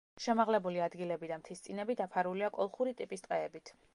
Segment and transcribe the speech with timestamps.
[0.21, 3.75] შემაღლებული ადგილები და მთისწინები დაფარულია კოლხური ტიპის ტყეებით.